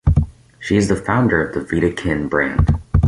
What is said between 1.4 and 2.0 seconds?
of the Vita